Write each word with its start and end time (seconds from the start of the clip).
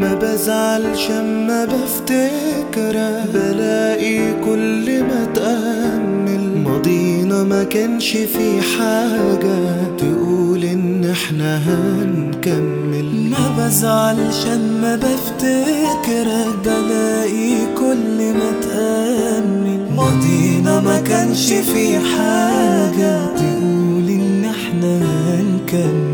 ما 0.00 0.14
بزعلش 0.14 1.10
اما 1.10 1.64
بفتكرك 1.64 3.24
بلاقي 3.34 4.32
كل 4.44 5.02
ما 5.02 5.24
تأمل. 5.34 6.62
ماضينا 6.64 7.42
ما 7.44 7.64
كانش 7.64 8.10
في 8.10 8.60
حاجة 8.60 9.86
تقول 9.98 10.64
إن 10.64 11.04
إحنا 11.04 11.58
هنكمل. 11.58 13.30
ما 13.30 13.54
بزعلش 13.58 14.46
اما 14.46 14.96
بفتكرك 14.96 16.56
بلاقي 16.64 17.74
كل 17.78 18.18
ما 18.38 18.50
تأمل. 18.62 19.86
ماضينا 19.96 20.80
ما 20.80 21.00
كانش 21.00 21.52
في 21.52 21.98
حاجة 21.98 23.26
تقول 23.36 24.08
إن 24.08 24.44
إحنا 24.44 24.98
هنكمل. 25.28 26.05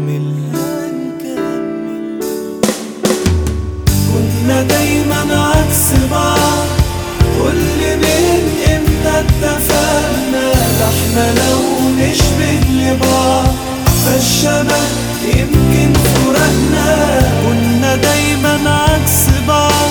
فالشبه 14.42 14.82
يمكن 15.24 15.92
فرقنا 15.92 17.20
كنا 17.42 17.96
دايما 17.96 18.70
عكس 18.70 19.46
بعض. 19.48 19.90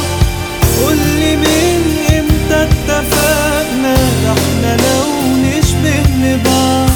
كل 0.79 1.37
من 1.37 1.81
إمتى 2.09 2.63
اتفقنا؟ 2.63 3.93
إحنا 4.31 4.77
لو 4.77 5.37
نشبه 5.43 6.03
لبعض 6.23 6.89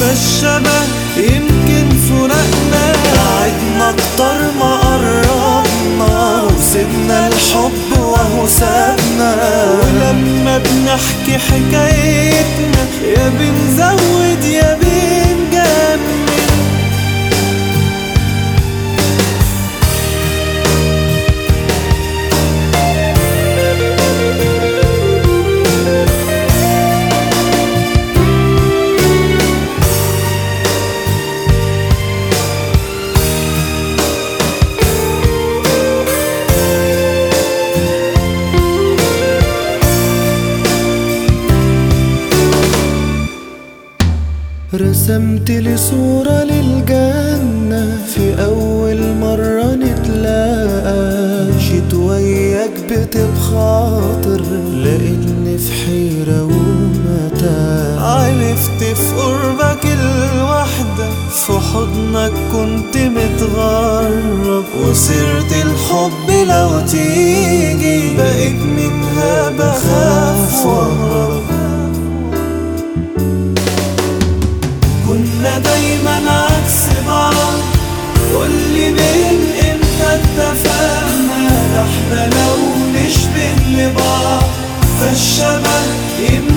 فالشبه 0.00 0.80
يمكن 1.16 1.88
فرقنا 2.08 2.92
بعدنا 3.04 3.90
أكتر 3.90 4.38
ما 4.60 4.76
قربنا. 4.76 6.42
وسيبنا 6.42 7.28
الحب 7.28 7.98
وهو 7.98 8.46
سابنا 8.46 9.36
ولما 9.82 10.58
بنحكي 10.58 11.38
حكايتنا 11.38 12.84
يا 13.16 13.28
بنزود 13.28 14.23
رسمت 44.76 45.50
لي 45.50 45.76
صورة 45.76 46.44
للجنة 46.44 47.98
في 48.14 48.44
أول 48.44 49.00
مرة 49.20 49.74
نتلاقى. 49.74 51.24
مشيت 51.56 51.94
وياك 51.94 52.70
بتبخاطر 52.90 54.42
لقيتني 54.82 55.58
في 55.58 55.72
حيرة 55.72 56.42
ومتاع 56.44 58.00
عرفت 58.00 58.84
في 58.84 59.14
قربك 59.16 59.84
الوحدة 59.84 61.08
في 61.30 61.52
حضنك 61.52 62.32
كنت 62.52 62.96
متغرب. 62.96 64.64
وسيرة 64.82 65.62
الحب 65.62 66.30
لو 66.48 66.80
تيجي 66.90 67.53
كنا 75.64 75.72
دايما 75.72 76.30
عكس 76.30 77.06
بعض. 77.06 77.34
من 78.90 79.54
إمتى 79.70 80.14
اتفقنا؟ 80.14 81.84
إحنا 81.84 82.26
لو 82.26 82.56
نشبه 82.94 83.54
لبعض 83.70 84.42
فالشبه 85.00 85.80
يمكن 86.20 86.53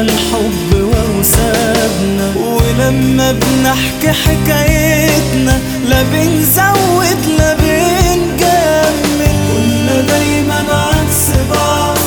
الحب 0.00 0.72
وهو 0.74 1.22
سابنا 1.22 2.32
ولما 2.36 3.32
بنحكي 3.32 4.12
حكايتنا 4.12 5.58
لا 5.88 6.02
بنزود 6.02 7.26
لا 7.38 7.54
بنجمل 7.54 9.34
كنا 9.52 10.00
دايما 10.00 10.64
عكس 10.70 11.28
بعض 11.50 11.98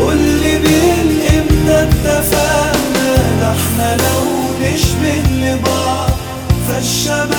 واللي 0.00 0.58
بين 0.58 1.20
إمتى 1.38 1.82
اتفقنا. 1.82 3.16
ده 3.40 3.50
إحنا 3.50 3.96
لو 3.96 4.24
نشبه 4.62 5.22
لبعض 5.40 6.10
فالشبه 6.68 7.38